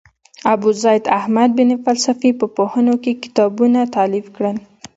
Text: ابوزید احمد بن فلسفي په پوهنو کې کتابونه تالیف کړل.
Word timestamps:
ابوزید 0.53 1.03
احمد 1.19 1.49
بن 1.57 1.69
فلسفي 1.83 2.31
په 2.39 2.45
پوهنو 2.55 2.95
کې 3.03 3.11
کتابونه 3.23 3.79
تالیف 3.95 4.27
کړل. 4.35 4.57